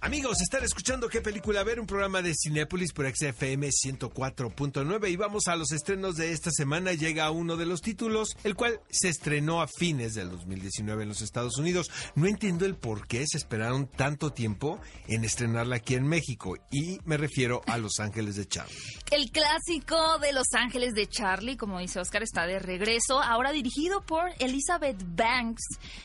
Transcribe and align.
Amigos, 0.00 0.40
están 0.40 0.62
escuchando 0.62 1.08
qué 1.08 1.20
película 1.20 1.64
ver, 1.64 1.80
un 1.80 1.86
programa 1.86 2.22
de 2.22 2.32
Cinépolis 2.32 2.92
por 2.92 3.12
XFM 3.12 3.68
104.9 3.68 5.10
y 5.10 5.16
vamos 5.16 5.48
a 5.48 5.56
los 5.56 5.72
estrenos 5.72 6.14
de 6.14 6.30
esta 6.30 6.52
semana. 6.52 6.92
Llega 6.92 7.32
uno 7.32 7.56
de 7.56 7.66
los 7.66 7.82
títulos, 7.82 8.36
el 8.44 8.54
cual 8.54 8.80
se 8.88 9.08
estrenó 9.08 9.60
a 9.60 9.66
fines 9.66 10.14
del 10.14 10.30
2019 10.30 11.02
en 11.02 11.08
los 11.08 11.20
Estados 11.20 11.58
Unidos. 11.58 11.90
No 12.14 12.28
entiendo 12.28 12.64
el 12.64 12.76
por 12.76 13.08
qué 13.08 13.24
se 13.26 13.38
esperaron 13.38 13.88
tanto 13.88 14.30
tiempo 14.30 14.80
en 15.08 15.24
estrenarla 15.24 15.76
aquí 15.76 15.96
en 15.96 16.06
México 16.06 16.54
y 16.70 17.00
me 17.04 17.16
refiero 17.16 17.62
a 17.66 17.76
Los 17.76 17.98
Ángeles 17.98 18.36
de 18.36 18.46
Charlie. 18.46 18.78
El 19.10 19.32
clásico 19.32 20.20
de 20.20 20.32
Los 20.32 20.46
Ángeles 20.52 20.94
de 20.94 21.08
Charlie, 21.08 21.56
como 21.56 21.80
dice 21.80 21.98
Oscar, 21.98 22.22
está 22.22 22.46
de 22.46 22.60
regreso, 22.60 23.20
ahora 23.20 23.50
dirigido 23.50 24.00
por 24.02 24.30
Elizabeth 24.38 25.02
Banks, 25.16 25.64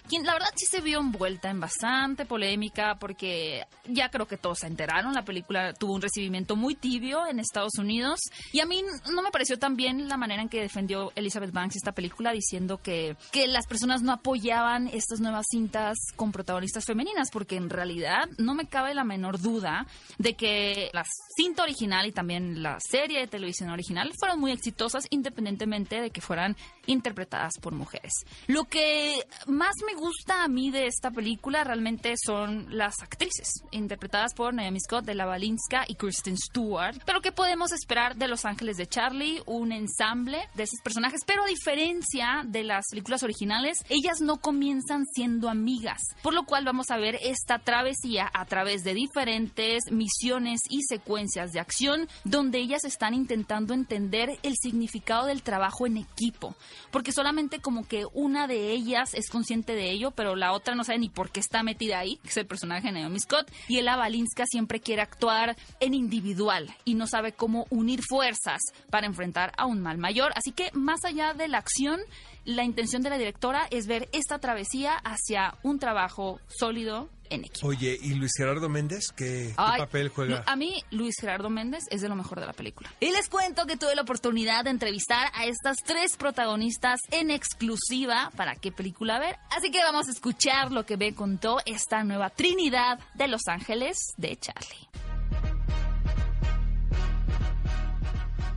quien 0.09 0.25
la 0.25 0.33
verdad 0.33 0.49
sí 0.55 0.65
se 0.65 0.81
vio 0.81 0.99
envuelta 0.99 1.51
en 1.51 1.59
bastante 1.59 2.25
polémica 2.25 2.97
porque 2.99 3.63
ya 3.85 4.09
creo 4.09 4.27
que 4.27 4.37
todos 4.37 4.59
se 4.59 4.67
enteraron, 4.67 5.13
la 5.13 5.25
película 5.25 5.73
tuvo 5.73 5.93
un 5.93 6.01
recibimiento 6.01 6.55
muy 6.55 6.75
tibio 6.75 7.27
en 7.27 7.39
Estados 7.39 7.77
Unidos 7.77 8.19
y 8.51 8.61
a 8.61 8.65
mí 8.65 8.81
no 9.11 9.21
me 9.21 9.31
pareció 9.31 9.59
tan 9.59 9.75
bien 9.75 10.07
la 10.07 10.17
manera 10.17 10.41
en 10.41 10.49
que 10.49 10.61
defendió 10.61 11.11
Elizabeth 11.15 11.51
Banks 11.51 11.75
esta 11.75 11.91
película 11.91 12.31
diciendo 12.31 12.81
que, 12.81 13.17
que 13.31 13.47
las 13.47 13.67
personas 13.67 14.01
no 14.01 14.13
apoyaban 14.13 14.87
estas 14.87 15.19
nuevas 15.19 15.45
cintas 15.49 15.97
con 16.15 16.31
protagonistas 16.31 16.85
femeninas 16.85 17.29
porque 17.31 17.57
en 17.57 17.69
realidad 17.69 18.29
no 18.37 18.55
me 18.55 18.67
cabe 18.67 18.93
la 18.93 19.03
menor 19.03 19.39
duda 19.39 19.85
de 20.17 20.35
que 20.35 20.89
la 20.93 21.03
cinta 21.35 21.63
original 21.63 22.07
y 22.07 22.11
también 22.11 22.63
la 22.63 22.77
serie 22.79 23.19
de 23.19 23.27
televisión 23.27 23.69
original 23.69 24.11
fueron 24.17 24.39
muy 24.39 24.51
exitosas 24.51 25.07
independientemente 25.09 25.99
de 26.01 26.11
que 26.11 26.21
fueran 26.21 26.55
interpretadas 26.85 27.53
por 27.61 27.73
mujeres. 27.73 28.13
Lo 28.47 28.65
que 28.65 29.25
más 29.47 29.75
me 29.85 29.95
gusta 29.95 30.43
a 30.43 30.47
mí 30.47 30.71
de 30.71 30.87
esta 30.87 31.11
película 31.11 31.63
realmente 31.63 32.13
son 32.17 32.77
las 32.77 33.01
actrices 33.01 33.63
interpretadas 33.73 34.33
por 34.33 34.53
Naomi 34.53 34.79
Scott, 34.79 35.05
de 35.05 35.15
la 35.15 35.25
Balinska 35.25 35.85
y 35.87 35.95
Kristen 35.95 36.37
Stewart. 36.37 36.97
Pero 37.05 37.21
¿qué 37.21 37.31
podemos 37.31 37.71
esperar 37.71 38.15
de 38.15 38.27
Los 38.27 38.45
Ángeles 38.45 38.77
de 38.77 38.87
Charlie? 38.87 39.41
Un 39.45 39.71
ensamble 39.71 40.47
de 40.55 40.63
esos 40.63 40.79
personajes, 40.81 41.21
pero 41.25 41.43
a 41.43 41.47
diferencia 41.47 42.43
de 42.45 42.63
las 42.63 42.85
películas 42.89 43.23
originales, 43.23 43.79
ellas 43.89 44.21
no 44.21 44.37
comienzan 44.37 45.05
siendo 45.05 45.49
amigas, 45.49 46.01
por 46.21 46.33
lo 46.33 46.43
cual 46.43 46.65
vamos 46.65 46.91
a 46.91 46.97
ver 46.97 47.17
esta 47.21 47.59
travesía 47.59 48.29
a 48.33 48.45
través 48.45 48.83
de 48.83 48.93
diferentes 48.93 49.91
misiones 49.91 50.61
y 50.69 50.81
secuencias 50.83 51.51
de 51.51 51.59
acción 51.59 52.07
donde 52.23 52.59
ellas 52.59 52.83
están 52.83 53.13
intentando 53.13 53.73
entender 53.73 54.39
el 54.43 54.55
significado 54.55 55.25
del 55.25 55.43
trabajo 55.43 55.87
en 55.87 55.97
equipo, 55.97 56.55
porque 56.91 57.11
solamente 57.11 57.59
como 57.59 57.87
que 57.87 58.05
una 58.13 58.47
de 58.47 58.71
ellas 58.71 59.13
es 59.13 59.29
consciente 59.29 59.75
de 59.75 59.91
ello, 59.91 60.11
pero 60.11 60.35
la 60.35 60.53
otra 60.53 60.75
no 60.75 60.83
sabe 60.83 60.99
ni 60.99 61.09
por 61.09 61.31
qué 61.31 61.39
está 61.39 61.63
metida 61.63 61.99
ahí, 61.99 62.17
que 62.17 62.29
es 62.29 62.37
el 62.37 62.45
personaje 62.45 62.87
de 62.87 62.99
Naomi 62.99 63.19
Scott, 63.19 63.51
y 63.67 63.79
Ella 63.79 63.95
Balinska 63.95 64.45
siempre 64.45 64.79
quiere 64.79 65.01
actuar 65.01 65.55
en 65.79 65.93
individual 65.93 66.73
y 66.85 66.95
no 66.95 67.07
sabe 67.07 67.33
cómo 67.33 67.65
unir 67.69 68.01
fuerzas 68.07 68.61
para 68.89 69.07
enfrentar 69.07 69.53
a 69.57 69.65
un 69.65 69.81
mal 69.81 69.97
mayor. 69.97 70.31
Así 70.35 70.51
que 70.51 70.69
más 70.73 71.05
allá 71.05 71.33
de 71.33 71.47
la 71.47 71.59
acción, 71.59 71.99
la 72.45 72.63
intención 72.63 73.01
de 73.01 73.09
la 73.09 73.17
directora 73.17 73.67
es 73.71 73.87
ver 73.87 74.09
esta 74.11 74.39
travesía 74.39 74.93
hacia 74.95 75.55
un 75.63 75.79
trabajo 75.79 76.39
sólido 76.47 77.09
en 77.29 77.45
equipo. 77.45 77.67
Oye, 77.67 77.97
¿y 78.01 78.13
Luis 78.13 78.33
Gerardo 78.37 78.69
Méndez? 78.69 79.11
¿Qué, 79.15 79.53
papel 79.55 80.09
juega? 80.09 80.43
A 80.45 80.55
mí, 80.55 80.83
Luis 80.91 81.15
Gerardo 81.19 81.49
Méndez 81.49 81.83
es 81.89 82.01
de 82.01 82.09
lo 82.09 82.15
mejor 82.15 82.39
de 82.39 82.45
la 82.45 82.53
película. 82.53 82.93
Y 82.99 83.11
les 83.11 83.29
cuento 83.29 83.65
que 83.65 83.77
tuve 83.77 83.95
la 83.95 84.01
oportunidad 84.01 84.65
de 84.65 84.69
entrevistar 84.69 85.31
a 85.33 85.45
estas 85.45 85.77
tres 85.85 86.15
protagonistas 86.17 86.99
en 87.11 87.31
exclusiva 87.31 88.31
para 88.35 88.55
qué 88.55 88.71
película 88.71 89.19
ver. 89.19 89.37
Así 89.55 89.71
que 89.71 89.79
vamos 89.79 90.07
a 90.07 90.11
escuchar 90.11 90.71
lo 90.71 90.85
que 90.85 90.97
me 90.97 91.15
contó 91.15 91.59
esta 91.65 92.03
nueva 92.03 92.29
Trinidad 92.29 92.99
de 93.15 93.27
Los 93.27 93.47
Ángeles 93.47 93.97
de 94.17 94.37
Charlie. 94.37 94.92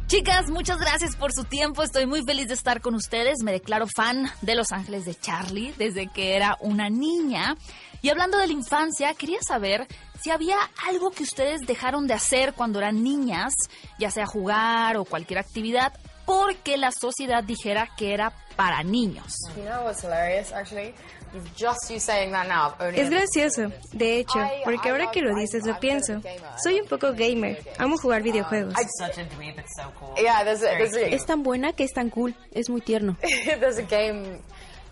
Chicas, 0.09 0.51
muchas 0.51 0.79
gracias 0.79 1.17
por 1.17 1.33
su 1.33 1.43
tiempo. 1.43 1.83
Estoy 1.83 2.07
muy 2.07 2.23
feliz 2.23 2.47
de 2.47 2.55
estar 2.55 2.81
con 2.81 2.95
ustedes. 2.95 3.43
Me 3.43 3.51
declaro 3.51 3.89
fan 3.89 4.31
de 4.41 4.55
Los 4.55 4.71
Ángeles 4.71 5.05
de 5.05 5.17
Charlie 5.17 5.75
desde 5.79 6.07
que 6.07 6.37
era 6.37 6.57
una 6.61 6.89
niña. 6.89 7.57
Y 8.03 8.11
hablando 8.11 8.39
de 8.39 8.47
la 8.47 8.53
infancia, 8.53 9.15
quería 9.15 9.43
saber 9.43 9.89
si 10.23 10.31
había 10.31 10.59
algo 10.89 11.11
que 11.11 11.25
ustedes 11.25 11.63
dejaron 11.67 12.07
de 12.07 12.15
hacer 12.15 12.55
cuando 12.55 12.79
eran 12.79 13.03
niñas, 13.03 13.55
ya 13.99 14.13
sea 14.13 14.27
jugar 14.27 14.97
o 14.97 15.05
cualquier 15.05 15.41
actividad, 15.41 15.93
porque 16.27 16.77
la 16.77 16.91
sociedad 16.91 17.43
dijera 17.43 17.89
que 17.97 18.13
era 18.13 18.33
para 18.57 18.83
niños. 18.83 19.33
Es 22.95 23.11
gracioso, 23.11 23.73
de 23.93 24.19
hecho, 24.19 24.39
porque 24.65 24.91
ahora 24.91 25.11
que 25.11 25.21
lo 25.21 25.35
dices 25.35 25.67
lo 25.67 25.79
pienso. 25.79 26.21
Soy 26.63 26.81
un 26.81 26.89
poco 26.89 27.13
gamer, 27.13 27.63
amo 27.79 27.97
jugar 27.99 28.23
videojuegos. 28.23 28.75
such 28.99 29.19
a 29.19 29.25
dweeb. 29.25 29.59
It's 29.59 29.75
so 29.77 29.93
cool. 29.99 30.15
Yeah, 30.17 30.45
there's 30.45 30.63
a, 30.63 30.77
there's 30.77 30.95
a, 30.95 31.07
Es 31.07 31.27
tan 31.27 31.43
buena 31.43 31.73
que 31.73 31.85
es 31.85 31.93
tan 31.93 32.11
cool. 32.11 32.35
Es 32.53 32.69
muy 32.69 32.81
tierno. 32.81 33.17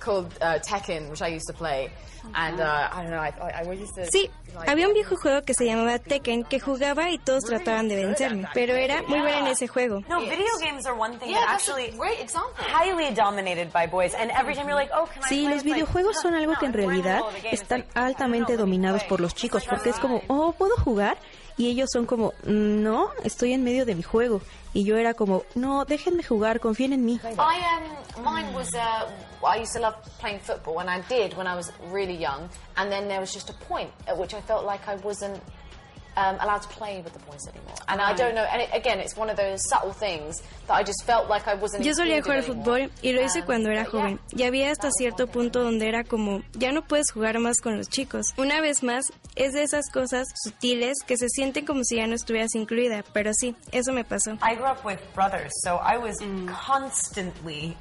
called 0.05 0.27
uh, 0.41 0.59
Tekken, 0.61 1.09
which 1.11 1.23
I 1.23 1.29
used 1.29 1.47
to 1.49 1.55
play, 1.55 1.91
and 2.35 2.61
uh, 2.61 2.89
I 2.93 3.03
don't 3.03 3.11
know, 3.11 3.19
I, 3.19 3.63
used 3.73 3.95
to. 3.95 4.03
Sí, 4.11 4.31
like, 4.55 4.71
había 4.71 4.87
un 4.87 4.95
viejo 4.95 5.17
juego 5.17 5.43
que 5.43 5.55
se 5.55 5.65
llamaba 5.65 5.99
Tekken 5.99 6.45
que 6.45 6.61
jugaba 6.61 7.11
y 7.11 7.19
todos 7.19 7.45
trataban 7.45 7.89
de 7.89 7.97
vencerme, 7.97 8.47
pero 8.53 8.75
era 8.75 9.03
muy 9.03 9.21
buena 9.21 9.39
en 9.39 9.47
ese 9.47 9.67
juego. 9.67 10.03
No, 10.09 10.21
video 10.21 10.59
games 10.61 10.87
are 10.87 10.97
one 10.97 11.19
thing 11.19 11.31
Yeah, 11.31 11.41
that 11.41 11.55
actually 11.55 11.91
great 11.97 12.21
example. 12.21 12.53
highly 12.59 13.15
dominated 13.15 13.73
by 13.73 13.87
boys, 13.87 14.15
and 14.15 14.31
every 14.33 14.55
time 14.55 14.67
you're 14.69 14.79
like, 14.79 14.91
oh, 14.95 15.07
can 15.07 15.23
I 15.25 15.29
Sí, 15.29 15.49
los 15.49 15.63
videojuegos 15.63 16.17
son 16.23 16.35
algo 16.35 16.55
que 16.59 16.67
en 16.67 16.75
realidad 16.75 17.23
están 17.51 17.81
don't 17.81 17.97
altamente 17.97 18.57
dominados 18.57 19.05
por 19.05 19.21
los 19.21 19.35
chicos, 19.35 19.65
porque 19.65 19.91
es 19.91 19.99
como, 19.99 20.23
oh, 20.29 20.53
¿puedo 20.53 20.77
jugar? 20.77 21.17
Y 21.57 21.69
ellos 21.71 21.89
son 21.93 22.07
como, 22.07 22.33
no, 22.45 23.11
estoy 23.23 23.53
en 23.53 23.63
medio 23.63 23.87
de 23.87 23.95
mi 23.95 24.03
juego. 24.03 24.41
Y 24.73 24.85
yo 24.85 24.97
era 24.97 25.15
como, 25.15 25.45
no, 25.55 25.85
déjenme 25.85 26.25
jugar, 26.25 26.59
confíen 26.59 26.93
en 26.93 27.05
mí. 27.05 27.21
I 27.23 27.29
um, 27.29 28.25
mine 28.25 28.53
was 28.53 28.69
uh, 28.75 29.09
I 29.47 29.61
used 29.61 29.73
to 29.75 29.81
love 29.81 29.95
playing 30.19 30.41
football, 30.41 30.81
and 30.81 30.91
I 30.91 31.01
did 31.09 31.37
when 31.37 31.47
I 31.47 31.55
was 31.55 31.71
really 31.93 32.17
young. 32.17 32.49
And 32.77 32.91
then 32.91 33.07
there 33.07 33.21
was 33.21 33.33
just 33.33 33.51
a 33.51 33.55
point 33.69 33.91
at 34.09 34.19
which 34.19 34.35
I 34.35 34.41
felt 34.41 34.65
like 34.65 34.89
I 34.89 34.97
wasn't 34.97 35.41
um, 36.17 36.37
allowed 36.41 36.63
to 36.63 36.69
play 36.69 37.03
with 37.03 37.13
the 37.13 37.19
boys 37.21 37.47
anymore. 37.49 37.75
And 37.89 38.01
I 38.01 38.15
don't 38.15 38.35
know. 38.35 38.45
And 38.45 38.63
it, 38.63 38.71
again, 38.73 39.01
it's 39.01 39.17
one 39.17 39.31
of 39.31 39.37
those 39.37 39.61
subtle 39.69 39.93
things 39.93 40.43
that 40.67 40.75
I 40.75 40.83
just 40.83 41.05
felt 41.05 41.29
like 41.29 41.47
I 41.47 41.55
wasn't. 41.55 41.85
Yo 41.85 41.93
solía 41.93 42.23
jugar 42.23 42.39
anymore. 42.39 42.65
fútbol 42.65 42.91
y 43.03 43.13
lo 43.13 43.23
hice 43.23 43.43
cuando 43.45 43.71
era 43.71 43.85
joven. 43.85 44.19
Y 44.37 44.43
había 44.45 44.71
hasta 44.71 44.91
cierto 44.91 45.27
punto 45.27 45.63
donde 45.63 45.89
era 45.89 46.05
como, 46.05 46.43
ya 46.53 46.73
no 46.73 46.83
puedes 46.83 47.11
jugar 47.13 47.39
más 47.39 47.61
con 47.61 47.77
los 47.77 47.89
chicos. 47.89 48.35
Una 48.37 48.61
vez 48.61 48.83
más, 48.83 49.13
es 49.37 49.53
de 49.53 49.63
esas 49.63 49.91
cosas 49.91 50.29
sutiles 50.35 50.99
que 51.07 51.17
se 51.17 51.29
sienten 51.29 51.67
como 51.67 51.85
si 51.85 51.97
ya 51.97 52.07
no 52.07 52.15
estuvieras 52.15 52.55
incluida, 52.55 53.05
pero 53.13 53.33
sí, 53.35 53.57
eso 53.73 53.93
me 53.93 54.05
pasó. 54.05 54.33
I 54.43 54.55
grew 54.55 54.67
up 54.67 54.85
with 54.85 54.99
brothers, 55.15 55.53
so 55.63 55.81
I 55.85 55.99
was 55.99 56.17
constantly 56.67 57.77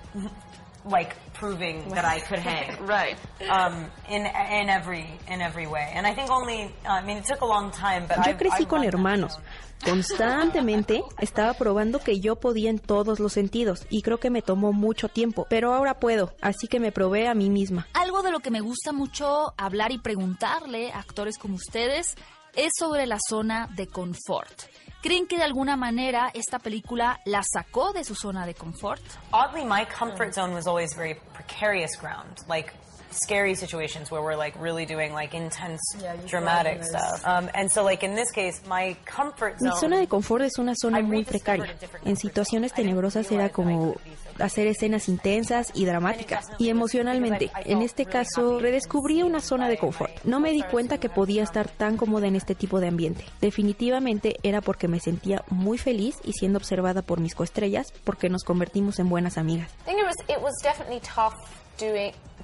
like 0.86 1.16
proving 1.34 1.88
that 1.90 2.06
I 2.06 2.20
could 2.20 2.40
hang. 2.40 2.78
Right. 2.86 3.18
Um, 3.50 3.86
in 4.10 4.26
in 4.26 4.70
every 4.70 5.06
in 5.28 5.42
every 5.42 5.68
way, 5.68 5.92
and 5.94 6.06
I 6.06 6.14
think 6.14 6.30
only 6.30 6.74
I 6.86 7.02
mean 7.06 7.18
it 7.18 7.26
took 7.26 7.42
a 7.42 7.46
long 7.46 7.72
time, 7.72 8.08
but 8.08 8.26
Yo 8.26 8.38
crecí 8.38 8.66
con 8.66 8.84
hermanos. 8.84 9.40
Constantemente 9.84 11.04
estaba 11.20 11.54
probando 11.56 12.00
que 12.00 12.22
yo 12.22 12.38
podía 12.38 12.70
en 12.70 12.80
todos 12.80 13.20
los 13.20 13.34
sentidos 13.34 13.86
y 13.90 14.02
creo 14.02 14.18
que 14.18 14.30
me 14.30 14.42
tomó 14.42 14.72
mucho 14.72 15.10
tiempo, 15.10 15.46
pero 15.50 15.74
ahora 15.74 16.00
puedo, 16.00 16.34
así 16.42 16.68
que 16.68 16.80
me 16.80 16.94
probé 16.94 17.28
a 17.28 17.34
mí 17.34 17.50
misma. 17.50 17.88
Algo 17.94 18.22
de 18.22 18.32
lo 18.32 18.40
que 18.40 18.50
me 18.50 18.62
gusta 18.62 18.94
mucho 18.94 19.54
hablar 19.58 19.92
y 19.92 19.98
preguntarle 19.98 20.92
a 20.94 21.00
actores 21.00 21.38
como 21.38 21.56
ustedes 21.56 22.16
es 22.56 22.72
sobre 22.78 23.08
la 23.08 23.18
zona 23.28 23.68
de 23.76 23.88
confort. 23.88 24.54
¿Creen 25.04 25.28
que 25.28 25.36
de 25.36 25.44
alguna 25.44 25.76
manera 25.76 26.32
esta 26.34 26.60
película 26.60 27.20
la 27.26 27.44
sacó 27.44 27.92
de 27.92 28.06
su 28.06 28.16
zona 28.16 28.46
de 28.46 28.54
confort? 28.54 29.02
Oddly, 29.34 29.66
my 29.66 29.86
comfort 29.86 30.34
zone 30.34 30.54
was 30.54 30.66
always 30.66 30.96
very 30.96 31.16
precarious 31.34 31.98
ground, 32.00 32.38
like 32.48 32.72
scary 33.14 33.56
situations 33.56 34.12
where 34.12 34.22
we're 34.22 34.36
like 34.36 34.56
really 34.62 34.86
doing 34.86 35.14
like 35.14 35.34
intense, 35.36 35.82
dramatic 36.28 36.84
stuff. 36.84 37.26
Um, 37.26 37.50
and 37.54 37.72
so, 37.72 37.84
like 37.84 38.04
in 38.04 38.16
this 38.16 38.32
case, 38.32 38.62
my 38.68 38.96
comfort 39.06 39.62
Mi 39.62 39.70
zone. 39.70 39.80
zona 39.80 40.00
de 40.00 40.08
confort 40.08 40.44
es 40.44 40.58
una 40.58 40.74
zona 40.76 41.02
muy 41.02 41.24
precaria. 41.24 41.76
En 42.06 42.18
situaciones 42.18 42.74
tenebrosas 42.74 43.32
era 43.32 43.50
como 43.50 43.96
hacer 44.40 44.68
escenas 44.68 45.08
intensas 45.10 45.72
y 45.74 45.86
dramáticas. 45.86 46.46
Y 46.58 46.70
emocionalmente, 46.70 47.52
en 47.66 47.82
este 47.82 48.06
caso, 48.06 48.60
redescubrí 48.60 49.22
una 49.24 49.42
zona 49.42 49.68
de 49.68 49.78
confort. 49.78 50.12
No 50.24 50.40
me 50.40 50.52
di 50.52 50.64
cuenta 50.64 50.98
que 50.98 51.10
podía 51.10 51.44
estar 51.44 51.70
tan 51.70 51.98
cómoda 51.98 52.28
en 52.28 52.36
este 52.36 52.56
tipo 52.56 52.80
de 52.80 52.88
ambiente. 52.88 53.26
Definitivamente 53.42 54.38
era 54.44 54.62
porque 54.62 54.88
me 54.88 55.00
sentía 55.00 55.44
muy 55.50 55.78
feliz 55.78 56.18
y 56.24 56.34
siendo 56.34 56.58
observada 56.58 57.02
por 57.02 57.20
mis 57.20 57.36
coestrellas 57.36 57.94
porque 58.04 58.30
nos 58.30 58.44
convertimos 58.44 59.00
en 59.00 59.10
buenas 59.10 59.38
amigas. 59.38 59.70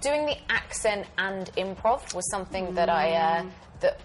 Doing 0.01 0.25
the 0.25 0.37
accent 0.49 1.07
and 1.17 1.45
improv 1.57 2.13
was 2.13 2.29
something 2.31 2.73
that 2.75 2.89
I 2.89 3.11
uh, 3.13 3.43
that 3.81 3.99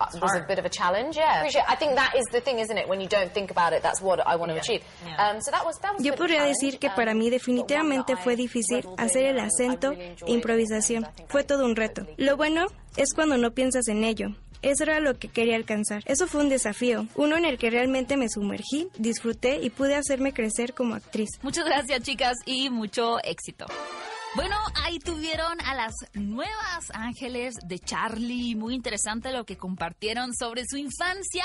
uh, 0.00 0.06
was 0.20 0.34
a 0.34 0.40
bit 0.40 0.58
of 0.58 0.64
a 0.64 0.68
challenge. 0.68 1.16
Yeah, 1.16 1.46
I 1.68 1.74
think 1.76 1.94
that 1.94 2.14
is 2.16 2.24
the 2.32 2.40
thing, 2.40 2.58
isn't 2.58 2.76
it? 2.76 2.88
When 2.88 3.00
you 3.00 3.08
don't 3.08 3.32
think 3.32 3.50
about 3.50 3.72
it, 3.72 3.82
that's 3.82 4.00
what 4.00 4.24
I 4.26 4.36
want 4.36 4.52
to 4.52 4.58
achieve. 4.58 4.82
Um, 5.18 5.40
so 5.40 5.50
that 5.50 5.64
was, 5.64 5.76
that 5.78 5.94
was 5.94 6.04
Yo 6.04 6.14
podría 6.14 6.44
decir 6.44 6.78
que 6.78 6.90
para 6.90 7.14
mí 7.14 7.30
definitivamente 7.30 8.16
fue 8.16 8.36
difícil 8.36 8.86
hacer 8.96 9.26
el 9.26 9.38
acento 9.38 9.92
e 9.92 10.14
improvisación. 10.26 11.06
Fue 11.28 11.44
todo 11.44 11.64
un 11.64 11.76
reto. 11.76 12.06
Lo 12.16 12.36
bueno 12.36 12.66
es 12.96 13.12
cuando 13.14 13.36
no 13.38 13.52
piensas 13.52 13.88
en 13.88 14.04
ello. 14.04 14.28
Eso 14.60 14.82
era 14.82 14.98
lo 14.98 15.18
que 15.18 15.28
quería 15.28 15.54
alcanzar. 15.54 16.02
Eso 16.06 16.26
fue 16.26 16.40
un 16.40 16.48
desafío, 16.48 17.06
uno 17.14 17.36
en 17.36 17.44
el 17.44 17.58
que 17.58 17.70
realmente 17.70 18.16
me 18.16 18.28
sumergí, 18.28 18.88
disfruté 18.98 19.60
y 19.62 19.70
pude 19.70 19.94
hacerme 19.94 20.32
crecer 20.32 20.74
como 20.74 20.96
actriz. 20.96 21.28
Muchas 21.42 21.64
gracias 21.64 22.02
chicas 22.02 22.38
y 22.44 22.68
mucho 22.68 23.18
éxito. 23.22 23.66
Bueno, 24.38 24.54
ahí 24.84 25.00
tuvieron 25.00 25.60
a 25.62 25.74
las 25.74 25.94
nuevas 26.14 26.92
ángeles 26.94 27.56
de 27.66 27.80
Charlie. 27.80 28.54
Muy 28.54 28.76
interesante 28.76 29.32
lo 29.32 29.44
que 29.44 29.56
compartieron 29.56 30.32
sobre 30.32 30.62
su 30.64 30.76
infancia 30.76 31.44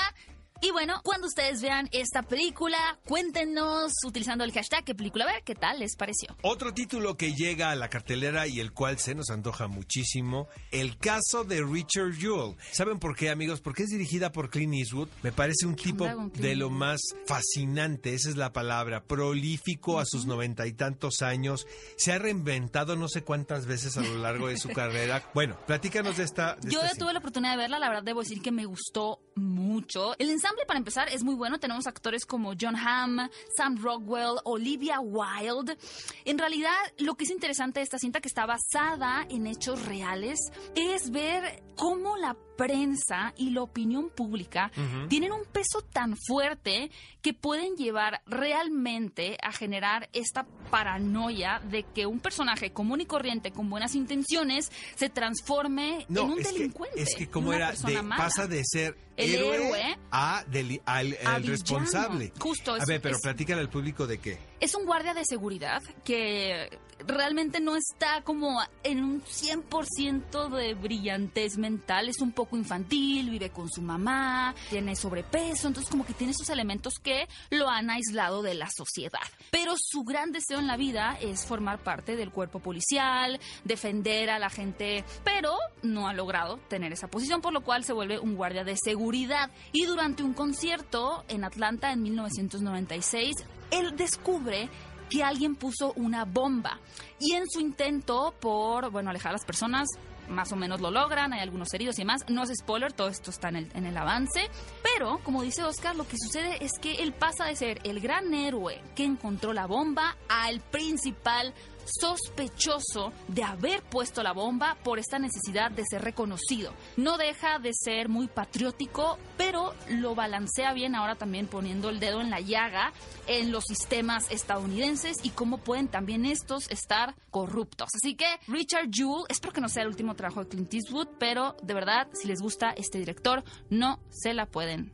y 0.64 0.70
bueno, 0.70 1.00
cuando 1.04 1.26
ustedes 1.26 1.60
vean 1.60 1.90
esta 1.92 2.22
película, 2.22 2.98
cuéntenos 3.06 3.92
utilizando 4.06 4.44
el 4.44 4.52
hashtag 4.52 4.82
qué 4.82 4.94
película 4.94 5.26
ver, 5.26 5.42
qué 5.44 5.54
tal 5.54 5.78
les 5.78 5.94
pareció. 5.94 6.34
Otro 6.40 6.72
título 6.72 7.18
que 7.18 7.34
llega 7.34 7.70
a 7.70 7.76
la 7.76 7.90
cartelera 7.90 8.46
y 8.46 8.60
el 8.60 8.72
cual 8.72 8.98
se 8.98 9.14
nos 9.14 9.28
antoja 9.28 9.68
muchísimo, 9.68 10.48
El 10.70 10.96
caso 10.96 11.44
de 11.44 11.62
Richard 11.62 12.14
Jewell. 12.14 12.56
¿Saben 12.72 12.98
por 12.98 13.14
qué, 13.14 13.28
amigos? 13.28 13.60
Porque 13.60 13.82
es 13.82 13.90
dirigida 13.90 14.32
por 14.32 14.48
Clint 14.48 14.72
Eastwood. 14.72 15.08
Me 15.22 15.32
parece 15.32 15.66
un 15.66 15.76
tipo 15.76 16.06
de 16.32 16.56
lo 16.56 16.70
más 16.70 17.00
fascinante, 17.26 18.14
esa 18.14 18.30
es 18.30 18.36
la 18.36 18.54
palabra, 18.54 19.04
prolífico 19.04 19.98
a 19.98 20.06
sus 20.06 20.24
noventa 20.24 20.66
y 20.66 20.72
tantos 20.72 21.20
años. 21.20 21.66
Se 21.98 22.12
ha 22.12 22.18
reinventado 22.18 22.96
no 22.96 23.08
sé 23.08 23.22
cuántas 23.22 23.66
veces 23.66 23.98
a 23.98 24.00
lo 24.00 24.16
largo 24.16 24.48
de 24.48 24.56
su 24.56 24.68
carrera. 24.72 25.22
Bueno, 25.34 25.58
platícanos 25.66 26.16
de 26.16 26.24
esta. 26.24 26.56
Yo 26.62 26.80
tuve 26.98 27.12
la 27.12 27.18
oportunidad 27.18 27.52
de 27.52 27.58
verla, 27.58 27.78
la 27.78 27.88
verdad 27.88 28.02
debo 28.02 28.20
decir 28.20 28.40
que 28.40 28.50
me 28.50 28.64
gustó 28.64 29.20
mucho. 29.34 30.14
El 30.18 30.30
ensamble 30.30 30.53
para 30.66 30.78
empezar, 30.78 31.08
es 31.08 31.22
muy 31.22 31.34
bueno. 31.34 31.58
Tenemos 31.58 31.86
actores 31.86 32.24
como 32.26 32.54
John 32.58 32.76
Hamm, 32.76 33.28
Sam 33.56 33.76
Rockwell, 33.82 34.38
Olivia 34.44 35.00
Wilde. 35.00 35.76
En 36.24 36.38
realidad, 36.38 36.74
lo 36.98 37.14
que 37.14 37.24
es 37.24 37.30
interesante 37.30 37.80
de 37.80 37.84
esta 37.84 37.98
cinta, 37.98 38.20
que 38.20 38.28
está 38.28 38.46
basada 38.46 39.26
en 39.28 39.46
hechos 39.46 39.84
reales, 39.84 40.38
es 40.74 41.10
ver 41.10 41.62
cómo 41.76 42.16
la 42.16 42.36
prensa 42.56 43.34
y 43.36 43.50
la 43.50 43.62
opinión 43.62 44.10
pública 44.10 44.70
tienen 45.08 45.32
un 45.32 45.44
peso 45.44 45.82
tan 45.82 46.16
fuerte 46.16 46.90
que 47.20 47.34
pueden 47.34 47.76
llevar 47.76 48.22
realmente 48.26 49.36
a 49.42 49.52
generar 49.52 50.08
esta 50.12 50.46
paranoia 50.70 51.60
de 51.70 51.82
que 51.82 52.06
un 52.06 52.20
personaje 52.20 52.72
común 52.72 53.00
y 53.00 53.06
corriente 53.06 53.50
con 53.50 53.68
buenas 53.68 53.94
intenciones 53.94 54.70
se 54.94 55.08
transforme 55.08 56.06
en 56.08 56.18
un 56.18 56.42
delincuente. 56.42 57.02
es 57.02 57.14
que 57.16 57.28
como 57.28 57.52
era, 57.52 57.74
pasa 58.16 58.46
de 58.46 58.62
ser 58.64 58.96
el 59.16 59.34
héroe, 59.34 59.98
a 60.10 60.44
al, 60.86 61.44
responsable. 61.44 62.32
Justo. 62.38 62.74
a 62.74 62.84
ver, 62.84 63.00
pero 63.00 63.18
platícale 63.20 63.60
al 63.60 63.70
público 63.70 64.06
de 64.06 64.18
qué. 64.18 64.38
Es 64.64 64.74
un 64.74 64.86
guardia 64.86 65.12
de 65.12 65.26
seguridad 65.26 65.82
que 66.04 66.70
realmente 67.06 67.60
no 67.60 67.76
está 67.76 68.22
como 68.22 68.62
en 68.82 69.04
un 69.04 69.22
100% 69.22 70.48
de 70.48 70.72
brillantez 70.72 71.58
mental, 71.58 72.08
es 72.08 72.22
un 72.22 72.32
poco 72.32 72.56
infantil, 72.56 73.28
vive 73.28 73.50
con 73.50 73.68
su 73.68 73.82
mamá, 73.82 74.54
tiene 74.70 74.96
sobrepeso, 74.96 75.68
entonces 75.68 75.90
como 75.90 76.06
que 76.06 76.14
tiene 76.14 76.30
esos 76.30 76.48
elementos 76.48 76.94
que 76.94 77.28
lo 77.50 77.68
han 77.68 77.90
aislado 77.90 78.40
de 78.40 78.54
la 78.54 78.70
sociedad. 78.74 79.20
Pero 79.50 79.74
su 79.76 80.02
gran 80.02 80.32
deseo 80.32 80.60
en 80.60 80.66
la 80.66 80.78
vida 80.78 81.18
es 81.20 81.44
formar 81.44 81.82
parte 81.82 82.16
del 82.16 82.30
cuerpo 82.30 82.58
policial, 82.60 83.38
defender 83.64 84.30
a 84.30 84.38
la 84.38 84.48
gente, 84.48 85.04
pero 85.24 85.58
no 85.82 86.08
ha 86.08 86.14
logrado 86.14 86.56
tener 86.68 86.90
esa 86.90 87.08
posición, 87.08 87.42
por 87.42 87.52
lo 87.52 87.60
cual 87.60 87.84
se 87.84 87.92
vuelve 87.92 88.18
un 88.18 88.34
guardia 88.34 88.64
de 88.64 88.78
seguridad. 88.82 89.50
Y 89.72 89.84
durante 89.84 90.22
un 90.22 90.32
concierto 90.32 91.22
en 91.28 91.44
Atlanta 91.44 91.92
en 91.92 92.02
1996, 92.02 93.34
él 93.70 93.96
descubre 93.96 94.68
que 95.10 95.22
alguien 95.22 95.56
puso 95.56 95.92
una 95.94 96.24
bomba. 96.24 96.80
Y 97.18 97.32
en 97.32 97.48
su 97.48 97.60
intento 97.60 98.34
por, 98.40 98.90
bueno, 98.90 99.10
alejar 99.10 99.30
a 99.30 99.32
las 99.34 99.44
personas, 99.44 99.88
más 100.28 100.52
o 100.52 100.56
menos 100.56 100.80
lo 100.80 100.90
logran, 100.90 101.32
hay 101.32 101.40
algunos 101.40 101.72
heridos 101.74 101.98
y 101.98 102.02
demás. 102.02 102.24
No 102.28 102.42
es 102.42 102.50
spoiler, 102.58 102.92
todo 102.92 103.08
esto 103.08 103.30
está 103.30 103.48
en 103.48 103.56
el, 103.56 103.70
en 103.74 103.86
el 103.86 103.96
avance. 103.96 104.48
Pero, 104.82 105.20
como 105.22 105.42
dice 105.42 105.62
Oscar, 105.62 105.96
lo 105.96 106.06
que 106.06 106.16
sucede 106.18 106.64
es 106.64 106.72
que 106.80 106.94
él 106.94 107.12
pasa 107.12 107.46
de 107.46 107.56
ser 107.56 107.80
el 107.84 108.00
gran 108.00 108.32
héroe 108.32 108.82
que 108.94 109.04
encontró 109.04 109.52
la 109.52 109.66
bomba 109.66 110.16
al 110.28 110.60
principal 110.60 111.54
sospechoso 111.84 113.12
de 113.28 113.42
haber 113.42 113.82
puesto 113.82 114.22
la 114.22 114.32
bomba 114.32 114.76
por 114.82 114.98
esta 114.98 115.18
necesidad 115.18 115.70
de 115.70 115.84
ser 115.88 116.02
reconocido. 116.02 116.72
No 116.96 117.18
deja 117.18 117.58
de 117.58 117.72
ser 117.72 118.08
muy 118.08 118.28
patriótico, 118.28 119.18
pero 119.36 119.74
lo 119.88 120.14
balancea 120.14 120.72
bien 120.72 120.94
ahora 120.94 121.14
también 121.14 121.46
poniendo 121.46 121.90
el 121.90 122.00
dedo 122.00 122.20
en 122.20 122.30
la 122.30 122.40
llaga 122.40 122.92
en 123.26 123.52
los 123.52 123.64
sistemas 123.64 124.30
estadounidenses 124.30 125.18
y 125.22 125.30
cómo 125.30 125.58
pueden 125.58 125.88
también 125.88 126.26
estos 126.26 126.70
estar 126.70 127.14
corruptos. 127.30 127.88
Así 127.94 128.14
que 128.14 128.26
Richard 128.48 128.88
Jewell, 128.90 129.24
espero 129.28 129.52
que 129.52 129.60
no 129.60 129.68
sea 129.68 129.82
el 129.82 129.88
último 129.88 130.14
trabajo 130.14 130.44
de 130.44 130.48
Clint 130.48 130.72
Eastwood, 130.74 131.08
pero 131.18 131.56
de 131.62 131.74
verdad, 131.74 132.08
si 132.12 132.28
les 132.28 132.40
gusta 132.40 132.70
este 132.70 132.98
director, 132.98 133.44
no 133.70 134.00
se 134.10 134.34
la 134.34 134.46
pueden 134.46 134.92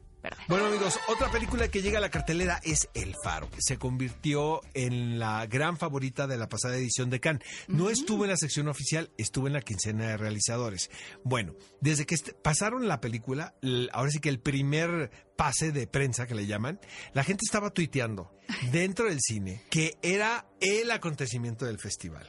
bueno 0.49 0.67
amigos, 0.67 0.99
otra 1.09 1.31
película 1.31 1.69
que 1.69 1.83
llega 1.83 1.99
a 1.99 2.01
la 2.01 2.11
cartelera 2.11 2.61
es 2.63 2.89
El 2.95 3.15
Faro. 3.23 3.49
Se 3.59 3.79
convirtió 3.79 4.61
en 4.75 5.19
la 5.19 5.47
gran 5.47 5.77
favorita 5.77 6.27
de 6.27 6.37
la 6.37 6.49
pasada 6.49 6.77
edición 6.77 7.11
de 7.11 7.21
Cannes. 7.21 7.43
No 7.69 7.91
estuvo 7.91 8.25
en 8.25 8.31
la 8.31 8.37
sección 8.37 8.69
oficial, 8.69 9.11
estuvo 9.17 9.47
en 9.47 9.53
la 9.53 9.63
quincena 9.63 10.09
de 10.09 10.17
realizadores. 10.17 10.91
Bueno, 11.25 11.55
desde 11.81 12.07
que 12.07 12.17
pasaron 12.43 12.89
la 12.89 13.01
película, 13.01 13.55
ahora 13.93 14.11
sí 14.11 14.21
que 14.21 14.29
el 14.29 14.41
primer 14.41 15.11
pase 15.37 15.73
de 15.73 15.87
prensa 15.87 16.27
que 16.27 16.35
le 16.35 16.47
llaman, 16.47 16.81
la 17.15 17.25
gente 17.25 17.45
estaba 17.45 17.71
tuiteando 17.71 18.31
dentro 18.73 19.07
del 19.07 19.21
cine 19.21 19.63
que 19.71 19.97
era 20.03 20.47
el 20.61 20.91
acontecimiento 20.91 21.65
del 21.65 21.79
festival. 21.79 22.27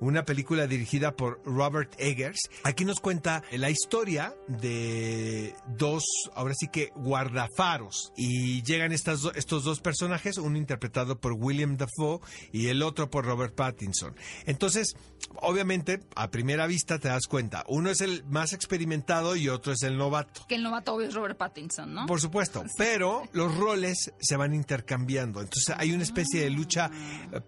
Una 0.00 0.24
película 0.24 0.66
dirigida 0.66 1.14
por 1.16 1.40
Robert 1.44 1.94
Eggers. 1.98 2.40
Aquí 2.64 2.84
nos 2.84 3.00
cuenta 3.00 3.42
la 3.52 3.70
historia 3.70 4.34
de 4.46 5.54
dos, 5.76 6.04
ahora 6.34 6.54
sí 6.58 6.68
que 6.68 6.90
guardafaros. 6.96 8.12
Y 8.16 8.62
llegan 8.62 8.92
estas 8.92 9.20
estos 9.34 9.64
dos 9.64 9.80
personajes, 9.80 10.38
uno 10.38 10.56
interpretado 10.56 11.18
por 11.18 11.32
William 11.32 11.76
Dafoe 11.76 12.20
y 12.52 12.68
el 12.68 12.82
otro 12.82 13.10
por 13.10 13.24
Robert 13.24 13.54
Pattinson. 13.54 14.14
Entonces, 14.46 14.94
obviamente, 15.36 16.00
a 16.14 16.30
primera 16.30 16.66
vista 16.66 16.98
te 16.98 17.08
das 17.08 17.26
cuenta, 17.26 17.64
uno 17.68 17.90
es 17.90 18.00
el 18.00 18.24
más 18.24 18.52
experimentado 18.52 19.36
y 19.36 19.48
otro 19.48 19.72
es 19.72 19.82
el 19.82 19.96
novato. 19.96 20.46
Que 20.48 20.56
el 20.56 20.62
novato 20.62 21.00
es 21.00 21.14
Robert 21.14 21.36
Pattinson, 21.36 21.94
¿no? 21.94 22.06
Por 22.06 22.20
supuesto, 22.20 22.64
pero 22.76 23.22
los 23.32 23.56
roles 23.56 24.12
se 24.18 24.36
van 24.36 24.54
intercambiando. 24.54 25.40
Entonces 25.40 25.74
hay 25.76 25.92
una 25.92 26.02
especie 26.02 26.42
de 26.42 26.50
lucha 26.50 26.90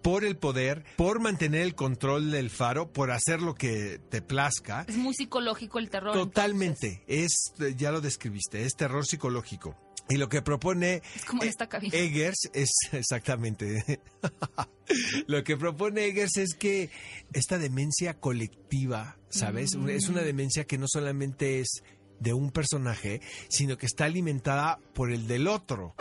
por 0.03 0.25
el 0.25 0.37
poder, 0.37 0.85
por 0.97 1.21
mantener 1.21 1.63
el 1.63 1.75
control 1.81 2.31
del 2.31 2.51
faro, 2.51 2.93
por 2.93 3.11
hacer 3.11 3.41
lo 3.41 3.55
que 3.55 3.99
te 4.11 4.21
plazca. 4.21 4.85
Es 4.87 4.99
muy 4.99 5.15
psicológico 5.15 5.79
el 5.79 5.89
terror. 5.89 6.13
Totalmente, 6.13 7.03
es, 7.07 7.55
ya 7.75 7.91
lo 7.91 8.03
describiste, 8.03 8.67
es 8.67 8.77
terror 8.77 9.07
psicológico. 9.07 9.79
Y 10.11 10.19
lo 10.19 10.29
que 10.29 10.43
propone 10.43 11.01
Eggers 11.91 12.51
es 12.53 12.71
exactamente 12.93 14.03
lo 15.27 15.43
que 15.43 15.57
propone 15.57 16.05
Eggers 16.05 16.37
es 16.37 16.55
que 16.55 16.91
esta 17.33 17.57
demencia 17.57 18.13
colectiva, 18.21 19.17
¿sabes? 19.31 19.71
Es 19.89 20.09
una 20.11 20.21
demencia 20.21 20.65
que 20.65 20.77
no 20.77 20.85
solamente 20.87 21.61
es 21.61 21.83
de 22.19 22.35
un 22.35 22.51
personaje, 22.51 23.23
sino 23.49 23.79
que 23.79 23.87
está 23.87 24.05
alimentada 24.05 24.81
por 24.93 25.13
el 25.13 25.27
del 25.27 25.49
otro. 25.49 25.95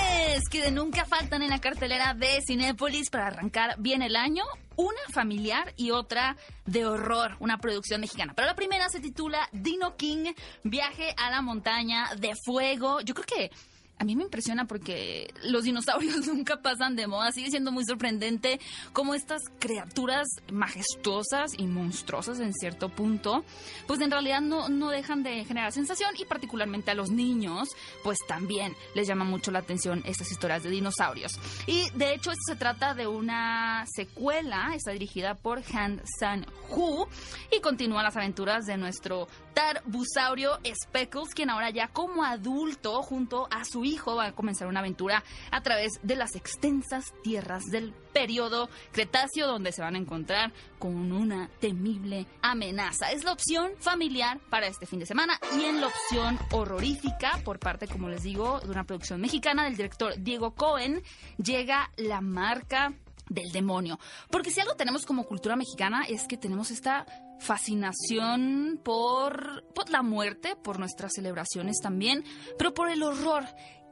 Opciones 0.00 0.48
que 0.48 0.70
nunca 0.70 1.04
faltan 1.04 1.42
en 1.42 1.50
la 1.50 1.60
cartelera 1.60 2.14
de 2.14 2.40
Cinépolis 2.46 3.10
para 3.10 3.26
arrancar 3.26 3.76
bien 3.78 4.02
el 4.02 4.16
año. 4.16 4.44
Una 4.76 5.00
familiar 5.12 5.74
y 5.76 5.90
otra 5.90 6.36
de 6.64 6.86
horror, 6.86 7.36
una 7.40 7.58
producción 7.58 8.00
mexicana. 8.00 8.32
Pero 8.34 8.46
la 8.46 8.54
primera 8.54 8.88
se 8.88 9.00
titula 9.00 9.48
Dino 9.52 9.96
King, 9.96 10.32
viaje 10.62 11.14
a 11.16 11.30
la 11.30 11.42
montaña 11.42 12.08
de 12.16 12.32
fuego. 12.44 13.00
Yo 13.00 13.14
creo 13.14 13.26
que 13.26 13.50
a 14.00 14.04
mí 14.04 14.16
me 14.16 14.24
impresiona 14.24 14.64
porque 14.64 15.32
los 15.44 15.64
dinosaurios 15.64 16.26
nunca 16.26 16.62
pasan 16.62 16.96
de 16.96 17.06
moda. 17.06 17.32
Sigue 17.32 17.50
siendo 17.50 17.70
muy 17.70 17.84
sorprendente 17.84 18.58
cómo 18.94 19.14
estas 19.14 19.42
criaturas 19.58 20.26
majestuosas 20.50 21.52
y 21.58 21.66
monstruosas 21.66 22.40
en 22.40 22.54
cierto 22.54 22.88
punto, 22.88 23.44
pues 23.86 24.00
en 24.00 24.10
realidad 24.10 24.40
no, 24.40 24.70
no 24.70 24.88
dejan 24.88 25.22
de 25.22 25.44
generar 25.44 25.72
sensación 25.72 26.14
y 26.18 26.24
particularmente 26.24 26.90
a 26.90 26.94
los 26.94 27.10
niños, 27.10 27.68
pues 28.02 28.18
también 28.26 28.74
les 28.94 29.06
llama 29.06 29.24
mucho 29.24 29.50
la 29.50 29.58
atención 29.58 30.02
estas 30.06 30.32
historias 30.32 30.62
de 30.62 30.70
dinosaurios. 30.70 31.32
Y 31.66 31.90
de 31.90 32.14
hecho 32.14 32.30
esto 32.30 32.44
se 32.46 32.56
trata 32.56 32.94
de 32.94 33.06
una 33.06 33.84
secuela, 33.86 34.72
está 34.74 34.92
dirigida 34.92 35.34
por 35.34 35.62
Han 35.74 36.00
San-Hu 36.18 37.06
y 37.52 37.60
continúa 37.60 38.02
las 38.02 38.16
aventuras 38.16 38.64
de 38.64 38.78
nuestro 38.78 39.28
Tarbusaurio 39.52 40.58
Speckles, 40.64 41.34
quien 41.34 41.50
ahora 41.50 41.68
ya 41.68 41.88
como 41.88 42.24
adulto 42.24 43.02
junto 43.02 43.46
a 43.50 43.64
su 43.66 43.84
hijo 43.90 44.16
va 44.16 44.26
a 44.26 44.32
comenzar 44.32 44.68
una 44.68 44.80
aventura 44.80 45.22
a 45.50 45.62
través 45.62 45.92
de 46.02 46.16
las 46.16 46.34
extensas 46.36 47.12
tierras 47.22 47.64
del 47.66 47.92
periodo 48.12 48.68
Cretáceo 48.92 49.46
donde 49.46 49.72
se 49.72 49.82
van 49.82 49.94
a 49.94 49.98
encontrar 49.98 50.52
con 50.78 51.12
una 51.12 51.48
temible 51.60 52.26
amenaza. 52.42 53.12
Es 53.12 53.24
la 53.24 53.32
opción 53.32 53.72
familiar 53.78 54.40
para 54.50 54.66
este 54.66 54.86
fin 54.86 54.98
de 54.98 55.06
semana 55.06 55.38
y 55.58 55.64
en 55.64 55.80
la 55.80 55.88
opción 55.88 56.38
horrorífica 56.52 57.40
por 57.44 57.58
parte, 57.58 57.86
como 57.86 58.08
les 58.08 58.22
digo, 58.22 58.60
de 58.60 58.70
una 58.70 58.84
producción 58.84 59.20
mexicana 59.20 59.64
del 59.64 59.76
director 59.76 60.14
Diego 60.18 60.54
Cohen, 60.54 61.02
llega 61.36 61.90
la 61.96 62.20
marca 62.20 62.94
del 63.28 63.50
demonio. 63.52 63.98
Porque 64.30 64.50
si 64.50 64.60
algo 64.60 64.74
tenemos 64.74 65.06
como 65.06 65.24
cultura 65.24 65.56
mexicana 65.56 66.04
es 66.08 66.26
que 66.26 66.36
tenemos 66.36 66.70
esta 66.70 67.06
fascinación 67.38 68.80
por, 68.84 69.64
por, 69.74 69.88
la 69.88 70.02
muerte, 70.02 70.56
por 70.56 70.78
nuestras 70.78 71.12
celebraciones 71.14 71.78
también, 71.82 72.24
pero 72.58 72.74
por 72.74 72.90
el 72.90 73.02
horror 73.02 73.44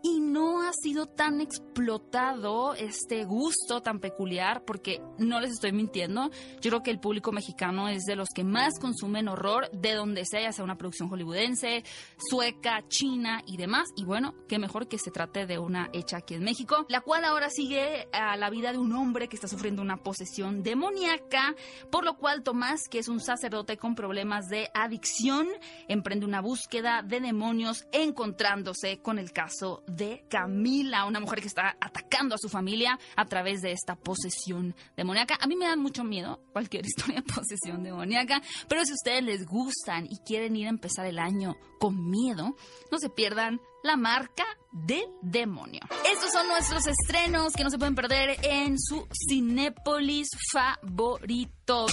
y 0.02 0.20
no 0.20 0.62
ha 0.62 0.72
sido 0.72 1.06
tan 1.06 1.40
explotado 1.40 2.74
este 2.74 3.24
gusto 3.24 3.82
tan 3.82 4.00
peculiar 4.00 4.64
porque 4.64 5.00
no 5.18 5.40
les 5.40 5.52
estoy 5.52 5.72
mintiendo. 5.72 6.30
Yo 6.60 6.70
creo 6.70 6.82
que 6.82 6.90
el 6.90 7.00
público 7.00 7.32
mexicano 7.32 7.88
es 7.88 8.04
de 8.04 8.16
los 8.16 8.28
que 8.34 8.44
más 8.44 8.78
consumen 8.78 9.28
horror 9.28 9.70
de 9.72 9.94
donde 9.94 10.24
sea, 10.24 10.40
ya 10.40 10.52
sea 10.52 10.64
una 10.64 10.78
producción 10.78 11.08
hollywoodense, 11.08 11.84
sueca, 12.30 12.84
china 12.88 13.42
y 13.46 13.56
demás. 13.56 13.88
Y 13.96 14.04
bueno, 14.04 14.34
qué 14.48 14.58
mejor 14.58 14.88
que 14.88 14.98
se 14.98 15.10
trate 15.10 15.46
de 15.46 15.58
una 15.58 15.88
hecha 15.92 16.18
aquí 16.18 16.34
en 16.34 16.44
México, 16.44 16.86
la 16.88 17.00
cual 17.00 17.24
ahora 17.24 17.50
sigue 17.50 18.08
a 18.12 18.36
la 18.36 18.50
vida 18.50 18.72
de 18.72 18.78
un 18.78 18.92
hombre 18.92 19.28
que 19.28 19.36
está 19.36 19.48
sufriendo 19.48 19.82
una 19.82 19.98
posesión 19.98 20.62
demoníaca, 20.62 21.54
por 21.90 22.04
lo 22.04 22.16
cual 22.16 22.42
Tomás, 22.42 22.88
que 22.88 22.98
es 22.98 23.08
un 23.08 23.20
sacerdote 23.20 23.76
con 23.76 23.94
problemas 23.94 24.48
de 24.48 24.70
adicción, 24.74 25.48
emprende 25.88 26.26
una 26.26 26.40
búsqueda 26.40 27.02
de 27.02 27.20
demonios 27.20 27.86
encontrándose 27.92 28.98
con 29.00 29.18
el 29.18 29.32
caso 29.32 29.82
de 29.88 30.24
Camila, 30.28 31.06
una 31.06 31.20
mujer 31.20 31.40
que 31.40 31.48
está 31.48 31.76
atacando 31.80 32.34
a 32.34 32.38
su 32.38 32.48
familia 32.48 32.98
a 33.16 33.24
través 33.26 33.62
de 33.62 33.72
esta 33.72 33.96
posesión 33.96 34.74
demoníaca. 34.96 35.36
A 35.40 35.46
mí 35.46 35.56
me 35.56 35.66
da 35.66 35.76
mucho 35.76 36.04
miedo 36.04 36.40
cualquier 36.52 36.86
historia 36.86 37.22
de 37.22 37.34
posesión 37.34 37.82
demoníaca, 37.82 38.42
pero 38.68 38.84
si 38.84 38.92
ustedes 38.92 39.22
les 39.22 39.46
gustan 39.46 40.06
y 40.06 40.18
quieren 40.18 40.56
ir 40.56 40.66
a 40.66 40.70
empezar 40.70 41.06
el 41.06 41.18
año 41.18 41.56
con 41.78 42.10
miedo, 42.10 42.56
no 42.90 42.98
se 42.98 43.08
pierdan 43.08 43.60
la 43.82 43.96
marca 43.96 44.44
del 44.72 45.06
demonio. 45.22 45.80
Estos 46.10 46.32
son 46.32 46.48
nuestros 46.48 46.86
estrenos 46.86 47.52
que 47.52 47.64
no 47.64 47.70
se 47.70 47.78
pueden 47.78 47.94
perder 47.94 48.38
en 48.42 48.78
su 48.78 49.06
Cinépolis 49.28 50.28
favoritos. 50.52 51.92